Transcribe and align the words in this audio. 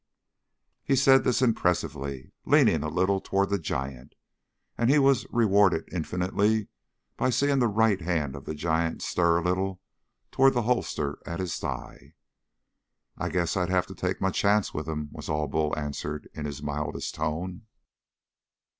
He 0.83 0.95
said 0.95 1.23
this 1.23 1.43
impressively, 1.43 2.31
leaning 2.43 2.81
a 2.81 2.89
little 2.89 3.21
toward 3.21 3.51
the 3.51 3.59
giant, 3.59 4.15
and 4.75 4.89
he 4.89 4.97
was 4.97 5.27
rewarded 5.29 5.87
infinitely 5.91 6.69
by 7.17 7.29
seeing 7.29 7.59
the 7.59 7.67
right 7.67 8.01
hand 8.01 8.35
of 8.35 8.45
the 8.45 8.55
giant 8.55 9.03
stir 9.03 9.37
a 9.37 9.43
little 9.43 9.79
toward 10.31 10.55
the 10.55 10.63
holster 10.63 11.19
at 11.27 11.39
his 11.39 11.55
thigh. 11.55 12.15
"I 13.19 13.29
guess 13.29 13.55
I'd 13.55 13.69
have 13.69 13.85
to 13.85 13.93
take 13.93 14.19
my 14.19 14.31
chance 14.31 14.73
with 14.73 14.87
him," 14.89 15.09
was 15.11 15.29
all 15.29 15.47
Bull 15.47 15.77
answered 15.77 16.27
in 16.33 16.45
his 16.45 16.63
mildest 16.63 17.13
tone. 17.13 17.67